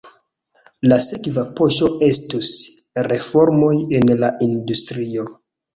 La 0.91 0.97
sekva 1.07 1.43
paŝo 1.59 1.91
estus 2.09 2.51
reformoj 3.11 3.73
en 4.03 4.15
la 4.25 4.35
industrio. 4.51 5.33